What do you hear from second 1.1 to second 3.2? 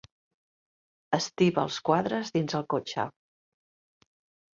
Estiba els quadres dins el cotxe.